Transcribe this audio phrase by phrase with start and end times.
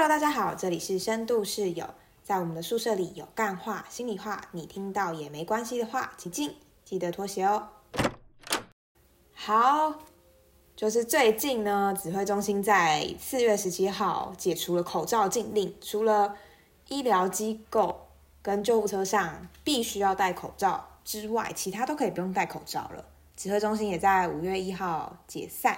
[0.00, 1.84] Hello，大家好，这里是深度室友，
[2.22, 7.66] 在我们的宿舍里有干话、心里话，你听到也没关系的话，请进，记得脱鞋哦。
[9.34, 9.94] 好，
[10.76, 16.36] 就是最近呢，指挥中心在四月十七号解除了口罩禁令，除了
[16.86, 18.06] 医疗机构
[18.40, 23.04] 跟救护车上必须要戴口罩之外，其他都可以不用戴口罩了。
[23.36, 25.76] 指挥中心也在五月一号解散。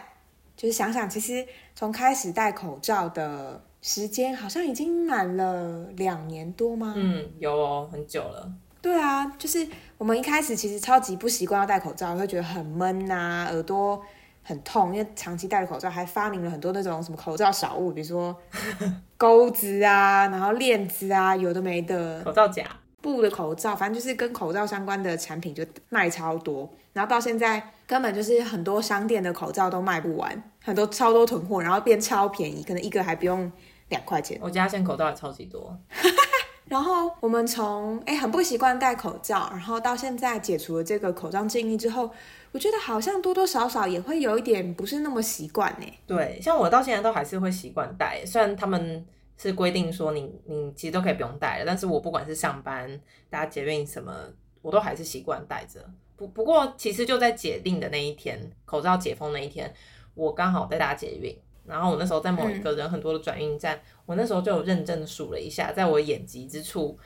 [0.54, 6.94] 就是想想，其实从开始戴口罩的时间，好像已经满了两年多吗？
[6.96, 8.52] 嗯，有哦，很久了。
[8.82, 9.66] 对啊，就是
[9.98, 14.00] 我们一开始其实超级不习惯要戴口罩，会觉得很闷呐，耳朵
[14.42, 18.34] 很痛，因为长期戴着口罩，还发明了很多那种什么口罩小物，比如说
[19.16, 22.22] 钩子啊，然后链子啊，有的没的。
[22.22, 22.64] 口罩夹。
[23.02, 33.50] 布的口罩，反正就是跟口罩相关的产品就卖超多，然后到现在根本就是很多商店的口罩都卖不完，很多超多囤货，然后变超便宜，可能一个还不用
[33.90, 34.38] 两块钱。
[34.40, 35.78] 我家现在口罩也超级多。
[36.66, 42.10] 然后我们从哎很不习惯戴口罩，然后到现在解除了这个口罩禁令之后，
[42.52, 45.86] 我觉得好像多多少少也会有一点不是那么习惯呢。
[46.06, 49.06] 对，像我到现在都还是会习惯戴，虽然他们。
[49.42, 53.00] 是规定说你你其实都可以不用戴了，但是我不管是上班、
[53.30, 54.12] 搭捷运什么，
[54.60, 55.80] 我都还是习惯戴着。
[56.14, 59.72] 不不过其实就在解定的那一天，口罩解封那一天，
[60.12, 61.34] 我刚好在搭捷运，
[61.70, 66.98] 然后我那时候在某一个人很多的转运站，我那时候就有认真的数了一下，在我眼疾之处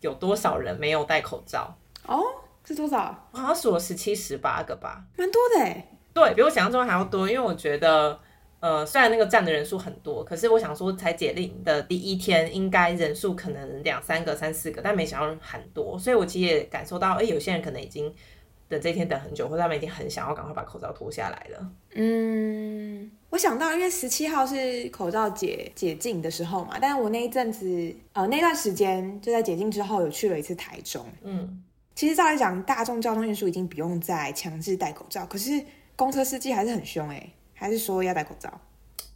[0.00, 1.76] 有多少人没有戴口罩。
[2.06, 2.22] 哦，
[2.64, 3.28] 是多少？
[3.32, 5.88] 我好像数了十七、十八个吧，蛮多的哎。
[6.14, 8.18] 对比我想象中还要多，因为我觉得。
[8.62, 18.14] 呃，虽然那个站的人数很多，可是我想说，才解令的第一天，应该人数可能两三个、三四个，但没想到很多，所以我其实也感受到，哎，有些人可能已经
[18.68, 21.70] 等这一天等很久，或者他们已经很想要赶快把口罩脱下来了。
[21.96, 23.01] 嗯，我
[23.42, 31.04] 想到，因为十七号是口罩解解禁的时候嘛，但是我那一阵子，呃，那段时间就在解禁之后，有去了一次台中。
[31.22, 31.62] 嗯，
[31.96, 35.60] 其实照来讲，大众交通运输已经不用再强制戴口罩，可是
[35.96, 37.30] 公车司机还是很凶哎。
[37.54, 38.50] 还是说要戴口罩，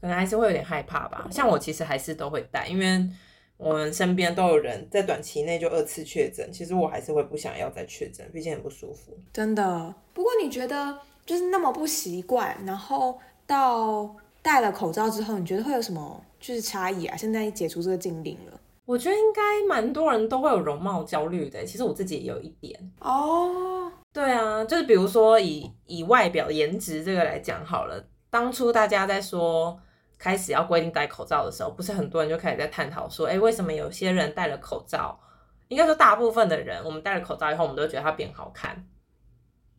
[0.01, 1.27] 可能还是会有点害怕吧。
[1.33, 3.05] 像我其实还是都会戴，因为
[3.57, 9.19] 我们身边都有人在短期内就二次确诊，其实我还是会不想要再确诊，毕竟很不舒服。
[9.33, 9.93] 真的。
[10.15, 17.17] 不过你觉得就是那么不习惯，然后到戴了口罩之后，你觉得会有什么就是差异啊？
[17.17, 21.65] 现在解除这个禁令了，我觉得应该蛮多人都会有容貌焦虑的。
[21.65, 23.91] 其实我自己也有一点哦。
[24.13, 28.03] 对啊，就是比如说以以外表颜值这个来讲好了。
[28.31, 29.79] 当初大家在说
[30.19, 35.19] 开始要规定戴口罩的时候，不是很多人就开始在探讨说，哎，为什么有些人戴了口罩？
[35.69, 38.87] 应该说大部分的人，我们戴了口罩以后，我们都觉得他变好看。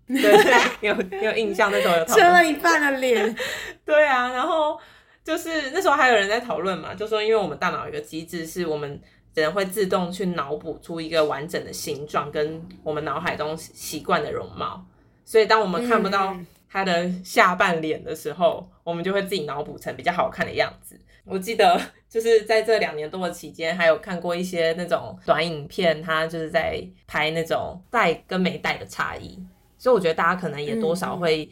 [0.07, 3.35] 对 对， 有有印象那时候有遮了一半的脸。
[3.85, 4.79] 对啊，然后
[5.23, 8.99] 就是那时候还有人在讨论嘛，就说因为我们大脑有一个机制，是我们
[9.33, 14.85] 人会自动去脑补出一个完整的形状，跟我们脑海中习惯的容貌，
[15.25, 16.35] 所以当我们看不到。
[16.69, 20.99] 他的下半脸的时候，我们就会自己脑补成比较好看的样子。
[21.23, 21.79] 我记得
[22.09, 29.39] 就是在这两年多的期间，还有看过一些那种短影片，他就是在拍那种戴跟没戴的差异。
[29.77, 31.49] 所以我觉得大家可能也多少会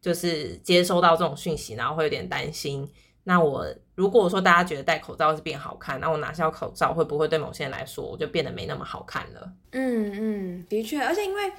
[0.00, 2.88] 就是接收到这种讯息，然后会有点担心。
[3.24, 9.52] 那我如果说大家觉得戴口罩是变好看，那我拿下口罩会不会对某些人来说，我就变得没那么好看了？
[9.72, 11.52] 嗯嗯，的确，而且因为。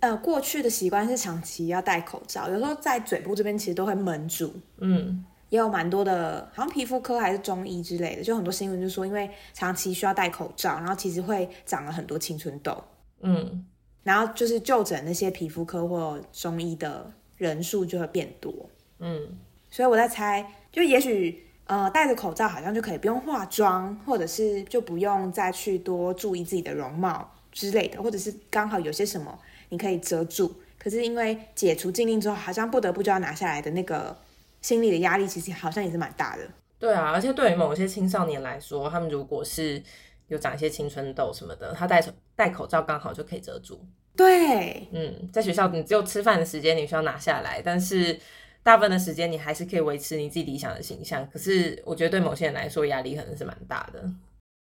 [0.00, 4.52] 呃，过去的习惯是长期要戴口罩，有时候在嘴部这边其实都会闷住。
[4.76, 12.76] 嗯，也有蛮多的，好像皮肤科还是中医之类的，就很多新闻就说，因为长期需要戴口罩，然后其实会长了很多青春痘。
[13.22, 13.64] 嗯，
[14.04, 18.54] 然后就是就诊那些皮肤科或中医的人数就会变多。
[19.00, 19.36] 嗯，
[19.68, 29.36] 所以我在猜，就也许呃戴着口罩好像就可以不用化妆，或者是就不用再去多注意自己的容貌之类的，或者是刚好有些什么。
[29.70, 34.16] 你可以遮住，可是因为解除禁令之后，好像不得不就要拿下来的那个
[34.60, 36.42] 心理的压力，其实好像也是蛮大的。
[36.78, 39.82] 对啊，而且对于某些青少年来说，他们如果是
[40.28, 42.04] 有长一些青春痘什么的，他戴
[42.34, 43.80] 戴口罩刚好就可以遮住。
[44.16, 48.18] 对，嗯，在学校你只有吃饭的时间你需要拿下来，但是
[48.62, 51.28] 大部分的时间你还是可以维持你自己理想的形象。
[51.30, 54.08] 可是我觉得对某些人来说，压力可能是蛮大的。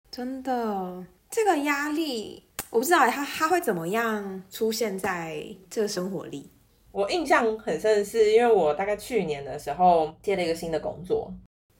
[0.09, 2.43] 真的，这个压力。
[2.69, 6.49] 我不知道他他会怎么样出现在这个生活里。
[6.91, 11.31] 我印象很深的是，因为我大概去年的时候接了一个新的工作，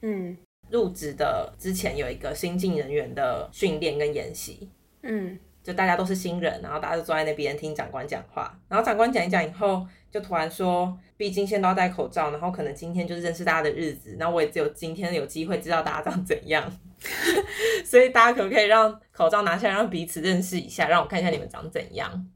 [0.02, 0.38] 嗯，
[0.70, 4.70] 入职的之前有一个新进人员的训练跟演习，
[5.04, 16.72] 嗯，就大家都是新人，然后大家就坐在那边听长官讲话，然后长官讲一讲以后，就突然说，毕竟现在都要戴口罩，然后可能今天就是认识大家的日子，然后我也只有今天有机会知道大家长怎样，
[17.86, 22.28] 所以大家可不可以让口罩拿下来，让彼此认识一下，让我看一下你们长怎样？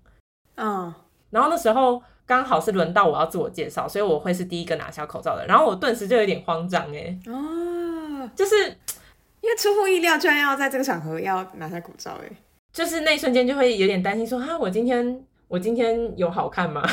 [0.55, 0.93] 嗯，
[1.29, 7.33] 然后那时候刚好是轮到我要自我介绍，所以我会是第一个拿下口罩的，然后我顿时就有点慌张哎，哦，
[8.35, 8.55] 就是
[9.41, 12.29] 因为出乎意料，居然要在这个场合要拿下口罩哎。
[12.73, 16.81] 就是那一瞬间就会有点担心，说哈，我今天我今天有好看吗？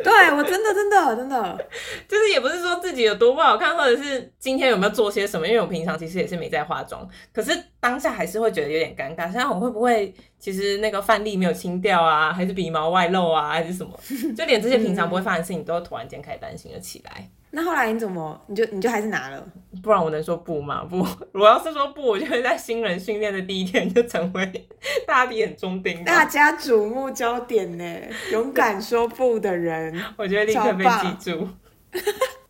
[0.00, 1.68] 对我真的真的真的，
[2.06, 9.24] 就是也不是说自己有多不好看，或者是今天有没有做些什么，因为我平常其实也是没在化妆，可是当下还是会觉得有点尴尬。
[9.24, 13.98] 现在我会不会其实那个饭粒没有清掉啊，还是鼻毛外露啊，还是什么？
[14.36, 17.28] 就连这些平常不会发生的事情，都突然间开始担心了起来。
[17.50, 19.46] 那后来你怎么，你就你就还是拿了？
[19.82, 20.84] 不然我能说不吗？
[20.84, 20.98] 不，
[21.32, 24.68] 我要是说不，我就会在新人训练的第一天就成为
[25.06, 28.00] 大家眼中钉，大家瞩目焦点呢。
[28.30, 31.48] 勇敢说不的人， 我觉得立刻被记住。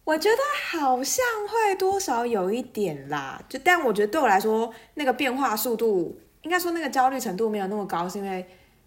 [0.04, 0.38] 我觉得
[0.78, 8.44] 好像会多少有一点啦，就但我觉得对我来说，那个变化速度，应该说那个焦虑程度没有那么高，是因为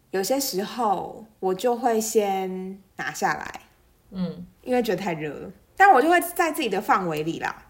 [0.10, 3.62] 有些时候我就会先拿下来，
[4.10, 5.52] 嗯，因为觉得太热了。
[5.83, 7.66] 但我就会在自己的范围里啦，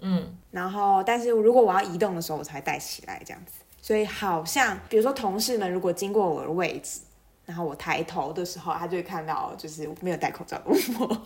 [0.00, 3.52] 嗯，然后但是如果我要移动的时候，我才戴起来这样子。
[3.80, 7.00] 所以好像比如说同事们如果经过我的位置，
[7.46, 11.22] 然后我抬头的时候，他就会看到就是没有戴口罩的我。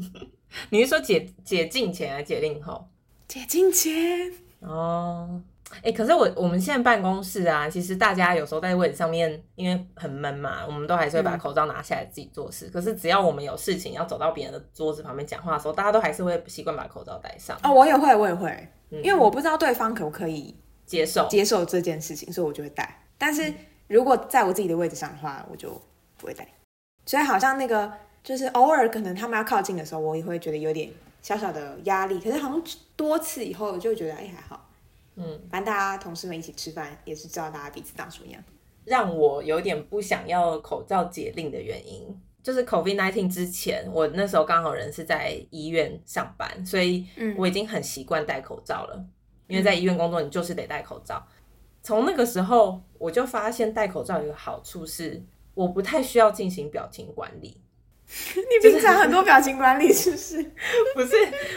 [0.70, 2.88] 你是说解解禁前还是解令后？
[3.28, 5.42] 解禁前哦。
[5.82, 12.68] 哎，可是我我们现在办公室啊，其实大家有时候在位置上面，因为很闷嘛，我们都还是会把口罩拿下来自己做事。
[12.70, 17.58] 可是只要我们有事情要走到别人的桌子旁边讲话的时候，大家都还是会习惯把口罩戴上。
[17.62, 20.54] 哦，我也会，我也会，因为我不知道对方可不可以
[20.84, 23.04] 接受接受这件事情，所以我就会戴。
[23.16, 23.52] 但是
[23.88, 25.70] 如果在我自己的位置上的话，我就
[26.18, 26.46] 不会戴。
[27.06, 27.90] 所以好像那个
[28.22, 30.90] 就是偶尔可能他们要靠近的时候，我也会觉得有点
[31.20, 32.20] 小小的压力。
[32.20, 32.62] 可是好像
[32.94, 34.68] 多次以后，就觉得哎还好。
[35.16, 38.42] 嗯，反正大家同事们一起吃饭，也是知道大家彼此长什么样。
[38.84, 42.04] 让我有点不想要口罩解令的原因，
[42.42, 47.06] 就是 COVID nineteen 之前，我那时候刚好人是在医院上班，所以
[47.36, 49.04] 我已经很习惯戴口罩了。
[49.48, 51.22] 因为在医院工作，你就是得戴口罩。
[51.82, 55.22] 从那个时候，我就发现戴口罩有个好处是，
[55.52, 57.60] 我不太需要进行表情管理。
[58.36, 60.42] 你平常很多表情管理是不是？
[60.94, 61.16] 不是，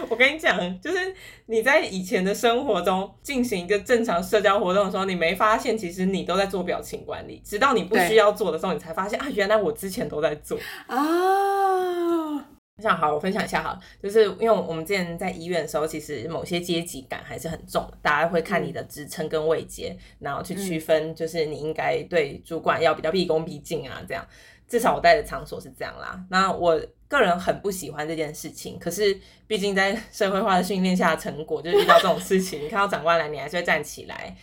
[0.10, 1.13] 我跟你讲，就是
[1.48, 10.57] 你在以前的生活中进行一个正常社交活动的时候，你没发现其实你都在做表情管理，直到你不需要做的时候，你才发现啊，原来我之前都在做
[10.88, 12.46] 啊。
[12.78, 24.28] 分享好，我分享一下哈，就是因为我们之前在医院的时候，其实某些阶级感还是很重，大家会看你的职称跟位阶，然后去区分，就是你应该对主管要比较毕恭毕敬啊，这样。
[24.68, 26.24] 至少我待的场所是这样啦。
[26.30, 29.18] 那我个人很不喜欢这件事情，可是
[29.48, 34.36] 毕竟在社会化的训练下的成果，就是遇到这种事情，你 看到长官来，你还是会站起来，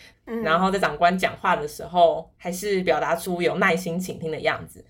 [0.44, 4.84] 然后在长官讲话的时候，还是表达出有耐心倾听的样子。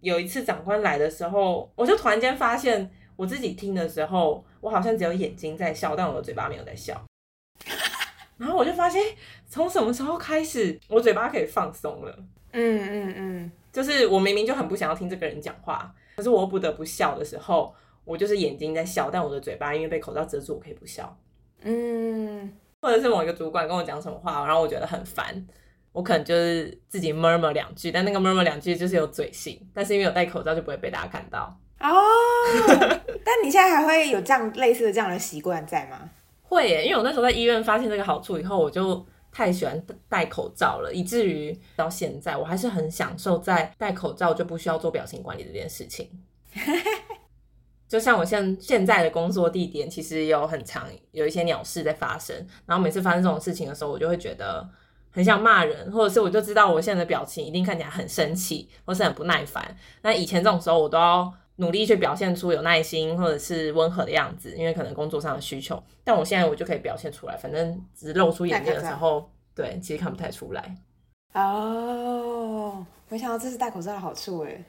[0.00, 7.02] 有一次长官来的时候，我就突然间发现，我自己听的时候，我好像只有眼睛在笑，但我的嘴巴没有在笑。
[8.36, 9.00] 然后我就发现，
[9.48, 12.14] 从什么时候开始，我嘴巴可以放松了？
[12.52, 13.52] 嗯嗯嗯。
[13.74, 17.74] 就是我明明就很不想要听这个人讲话，可是我又不得不笑的时候，
[18.04, 21.18] 我就是眼睛在笑，但我的嘴巴因为被口罩遮住，我可以不笑。
[21.62, 25.44] 嗯，或者是某一个主管跟我讲什么话，然后我觉得很烦，
[25.90, 31.58] 我可能就是自己 murmur 两句，但那个 murmur 两句就是有嘴型，但是因为有戴口罩就不会被大家看到。
[31.80, 31.90] 哦，
[33.24, 36.08] 但你现在还会有这样类似的这样的习惯在吗？
[36.42, 39.04] 会耶，因为我那时候在医院发现这个好处以后，我就。
[39.34, 46.08] 太喜欢戴口罩了，以至于到现在我还是很享受在戴口罩就不需要做表情管理这件事情。
[47.88, 54.66] 就像我现现在的工作地点，其实有很长有一些鸟事在发生，然后每次发生这种事情的时候，我就会觉得
[55.10, 59.76] 很想骂人，或者是我就知道我现在的表情一定看起来很生气或是很不耐烦。
[60.02, 61.34] 那以前这种时候，我都要。
[61.56, 65.82] 努力去表现出有耐心或者是温和的样子，因为可能工作上的需求。
[66.02, 70.76] 但我现在我就可以表现出来，反正只露出眼睛的时候，对，其实看不太出来。
[71.34, 74.64] 哦，没想到这是戴口罩的好处哎。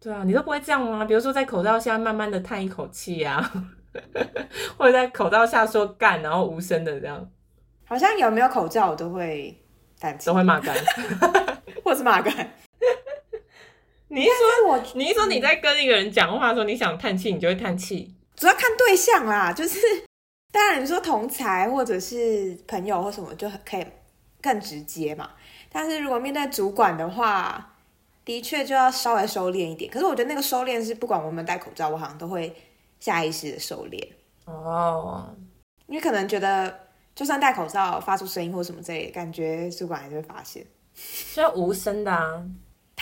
[0.00, 1.04] 对啊，你都不会这样吗？
[1.04, 3.52] 比如说在口罩下慢慢的叹一口气啊，
[4.78, 7.30] 或者在口罩下说干，然后无声的这样。
[7.84, 9.54] 好像有没有口罩我都会
[10.24, 10.74] 都会骂干，
[11.84, 12.50] 或是骂干。
[14.12, 18.12] 你一说，我你一说你在跟一个人讲话的时候，你想叹气，你就会叹气。
[18.34, 19.78] 主要看对象啦，就是
[20.50, 23.86] 当然你说同才或者是朋友或什么就可以
[24.40, 25.30] 更直接嘛。
[25.70, 27.76] 但是如果面对主管的话，
[28.24, 29.88] 的确就要稍微收敛一点。
[29.88, 32.52] 可是我觉得那个收敛是不管我们戴口罩，我好像都会
[32.98, 34.04] 下意识的收敛。
[34.46, 35.32] 哦，
[35.86, 36.80] 因为可能觉得
[37.14, 40.66] 就算戴口罩发出声音或什么之类，感觉主管还是会发现。
[40.94, 42.42] 需要无声的啊，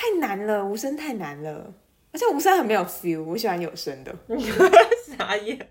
[0.00, 1.74] 太难了，无声太难了，
[2.12, 4.14] 而且无声很没有 feel，我喜欢有声的。
[5.18, 5.70] 傻眼。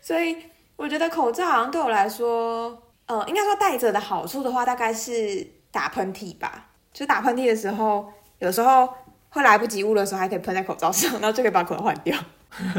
[0.00, 0.34] 所以
[0.76, 6.70] 我觉得口罩好像对我来说，呃，应该说戴着的好处的话，大概是打喷嚏吧。
[6.90, 8.88] 就打喷嚏的时候，有时候
[9.28, 12.16] 会来不及捂的时候，还可以喷在口罩上，然后就可以把口罩换掉。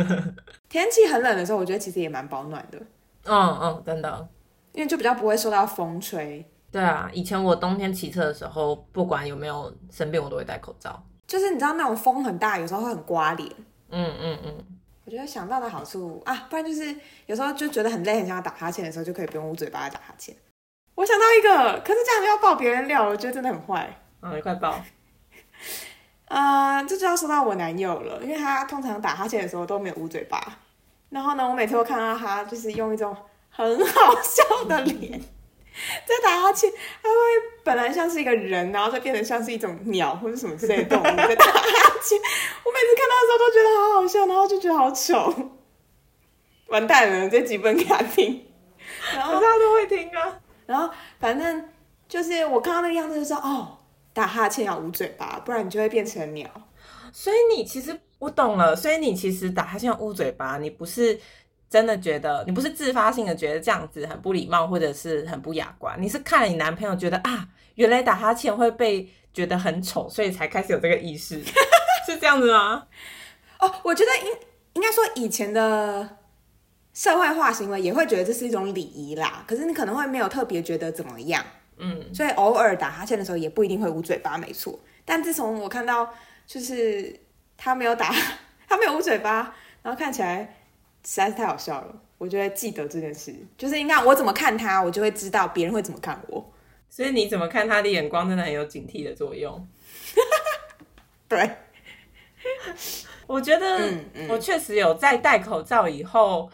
[0.67, 2.79] 天气很冷的时候，我觉得其实也蛮保暖的。
[3.25, 4.27] 嗯嗯，真的，
[4.71, 6.43] 因为就比较不会受到风吹。
[6.71, 11.01] 对啊，以前我冬天骑车的时候，不管有没有生病，我都会戴口罩。
[11.27, 13.49] 就是你知道那种风很大，有时候会很刮脸。
[13.89, 14.65] 嗯嗯嗯。
[15.05, 16.95] 我觉得想到的好处啊，不然就是
[17.25, 20.35] 有时候就觉得很累，很想要打哈欠的时候，就可以不用捂嘴巴打哈欠。
[20.93, 23.89] 我想到一个，可是这样要爆别人料，我觉得真的很坏。
[24.21, 24.79] 嗯，你快爆！
[26.25, 30.59] 啊，这就要说到我男友了，因为他通常打哈欠的时候都没有捂嘴巴。
[31.09, 33.15] 然后呢，我每次都看到他就是用一种
[33.49, 35.19] 很好笑的脸。
[36.05, 36.71] 在打哈欠，
[37.01, 37.15] 它会
[37.63, 41.61] 本来像是一个人，然后再变成像是一种鸟或者什么之类的动物在打哈
[42.03, 42.19] 欠。
[42.63, 45.51] 我每次看到的时候都觉得好好笑，然后就觉得好丑。
[46.67, 48.45] 完蛋了，这几本给他听，
[49.15, 50.39] 然后他都会听啊。
[50.65, 51.69] 然后反正
[52.07, 53.79] 就是我看到那个样子就说，哦，
[54.13, 56.49] 打哈欠要捂嘴巴，不然你就会变成鸟。
[57.11, 61.19] 所以你其实我懂了，所以你其实打哈欠要捂嘴巴，你不是。
[61.69, 71.39] 真的觉得你不是自发性的觉得这样子很不礼貌或者是很不雅观，你是看了你男朋友觉得啊，原来打哈欠会被觉得很丑，所以才开始有这个意识，
[72.07, 72.87] 是这样子吗？
[73.59, 74.33] 哦，我觉得应
[74.73, 76.17] 应该说以前的
[76.91, 81.45] 社会化行为也会觉得这是一种礼仪啦，可是你可能会没有特别觉得怎么样，
[81.77, 84.79] 嗯，所以偶尔打哈欠的时候也不一定会捂嘴巴，没错。
[85.05, 86.11] 但自从我看到
[86.47, 87.15] 就是
[87.55, 88.11] 他没有打，
[88.67, 90.55] 他没有捂嘴巴，然后看起来。
[91.05, 93.33] 实在是太好笑了，我就会记得这件事。
[93.57, 96.51] 就是应该我怎么看他，我就会知道别人会怎么看我。
[96.89, 99.67] 所以你怎么看他的眼光，真的很有警惕的作用。
[101.27, 101.49] 对，
[103.27, 103.91] 我觉得
[104.27, 106.49] 我确实有在戴口罩以后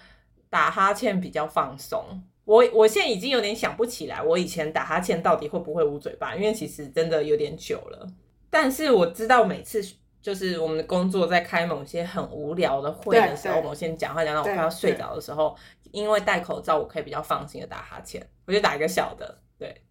[0.50, 2.22] 打哈欠比较放松。
[2.44, 8.08] 我我现在已经有点想不起来，我以前打哈欠到底会不会捂嘴巴，因为其实真的有点久了。
[8.50, 9.84] 但是我知道每次。
[10.25, 15.55] 就是我们的工作在开某些很无聊的会的时候，某些讲话讲到我快要睡着的时候，
[15.91, 19.84] 因为戴口罩，我可以比较放心的打哈欠，我就打一个小的，对，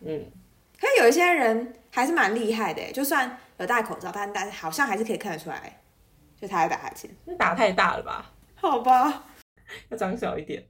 [0.00, 0.30] 嗯。
[0.78, 5.80] 可是有一些人还是蛮厉害的，就算有戴口罩，但但好像还是可以看得出来，
[6.38, 7.10] 就他在打哈欠。
[7.24, 8.30] 那打太大了吧？
[8.56, 9.24] 好吧，
[9.88, 10.62] 要长小一点。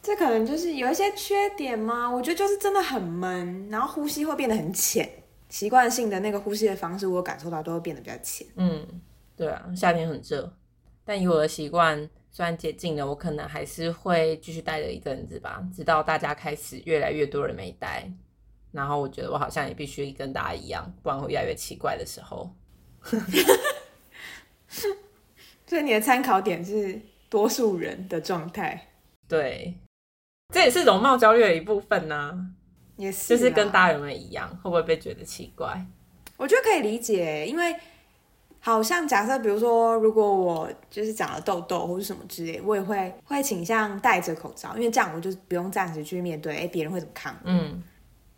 [0.00, 2.08] 这可能就是有一些缺点吗？
[2.08, 5.24] 我觉得就是真的很闷，然后呼吸会变得很浅。
[5.48, 8.46] 习惯性的那个呼吸的方式，我感受到都会变得比较浅。
[8.56, 8.86] 嗯，
[9.36, 10.52] 对啊，夏天很热，
[11.04, 11.98] 但以我的习惯，
[12.30, 18.10] 虽然解禁了，我可能还是会继续戴着一阵子吧，直到大家开始越来越多人没戴，
[18.72, 22.54] 然后我觉得我好像也必须跟大家一样，不然会越来越奇怪的时候。
[25.66, 28.88] 所以你的参考点是多数人的状态。
[29.26, 29.74] 对，
[30.52, 32.54] 这也是容貌焦虑的一部分呢。
[32.98, 35.82] 也是，就是跟大人们一样，会不会被觉得奇怪？
[36.36, 37.74] 我觉得可以理解，因为
[38.60, 47.40] 好像假设，比如说，如果我就是长了痘痘或者什么之类，我也会会倾向戴着口罩，因为这样我就不用暂时去面对，哎，别人会怎么看？
[47.44, 47.82] 嗯。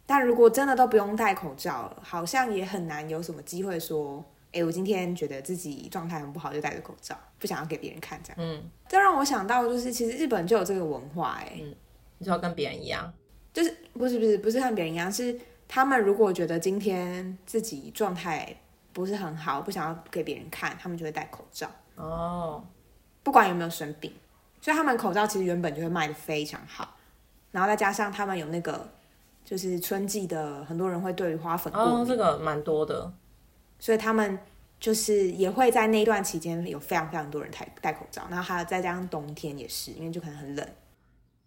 [0.06, 8.36] 但如果真的都不用戴口罩了，好像也很难有什么机会说，哎，我今天觉得自己状态很不好，就戴着口罩，不想要给别人看，这样。
[8.38, 8.62] 嗯。
[8.88, 11.62] 这让我想到，就是其实日本就有这个文化，哎，
[12.18, 13.12] 你说跟别人一样。
[13.52, 18.56] 就是不是不是不是和别人一样，是他们如果觉得今天自己状态
[18.92, 22.64] 不是很好，不想要给别人看，他们就会戴口罩哦。
[23.22, 24.12] 不管有没有生病，
[24.60, 26.96] 所以他们口罩其实原本就会卖的非常好。
[27.50, 28.88] 然后再加上他们有那个
[29.44, 33.12] 就是春季的，很多人会对于花粉过敏，这个蛮多的，
[33.78, 34.38] 所以他们
[34.78, 38.22] 就是也会在那段期间有非常非常多人戴戴口罩。
[38.30, 40.68] 然后还有再加上冬天也是，因为就可能很冷，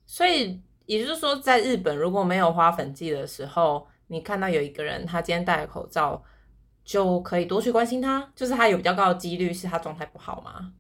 [0.06, 0.60] 所以。
[0.86, 6.22] 也就是说，在日本如果没有花粉季的时候，你看到有一个人他今天戴了口罩，
[6.84, 10.74] 就可以多去关心他，就是他有比较高的几率是他状态不好吗？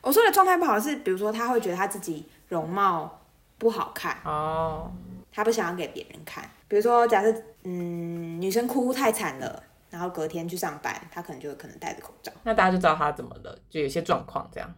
[0.00, 3.20] 我说的状态不好是，比如说他会觉得他自己容貌
[3.56, 4.90] 不好看哦，
[5.30, 6.48] 他不想要给别人看。
[6.66, 7.32] 比如说，假设
[7.64, 14.74] 嗯女生哭太惨了，然后隔天去上班，他可能就可能戴着口罩，那大家就知道他怎么了，就有些状况这样，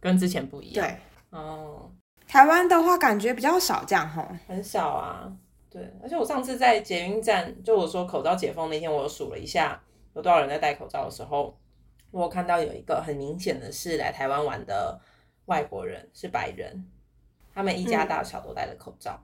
[0.00, 0.86] 跟之前不一样。
[0.86, 0.98] 对，
[1.30, 1.90] 哦。
[2.28, 5.32] 台湾的话，感觉比较少这样吼，很少啊。
[5.70, 9.80] 对，而且我上次在捷运站，就我说口罩解封那天，我有数了一下
[10.14, 11.56] 有多少人在戴口罩的时候，
[12.10, 14.98] 我看到有一个很明显的是来台湾玩的
[15.46, 16.84] 外国人，是白人，
[17.54, 19.20] 他们一家大小都戴了口罩。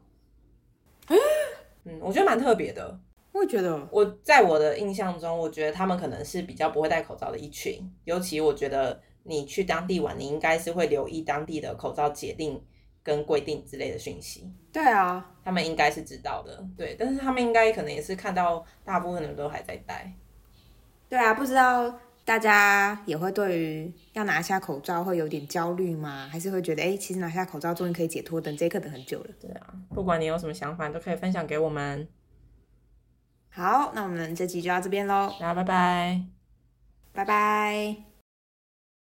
[1.84, 3.00] 嗯，我觉得蛮特别的。
[3.32, 12.62] 我也觉得，我在我的印象中，我觉得他们可能是比较不会戴口罩的一群，尤其我觉得你去当地玩，你应该是会留意当地的口罩解令。
[13.02, 20.12] 跟规定之类的讯息，对啊，他们应该是知道的，对，但是他们应该可能也是看到大部分人都还在戴，
[21.08, 26.28] 对啊，不知道大家也会对于要拿下口罩会有点焦虑吗？
[26.30, 29.30] 还是会觉得，哎，其实拿下口罩终于可以解脱，等这一刻等很久了。
[29.40, 32.06] 对啊，不管你有什么想法，都可以分享给我们。
[33.50, 36.22] 好，那我们这集就到这边喽，大家拜拜，
[37.12, 38.11] 拜拜。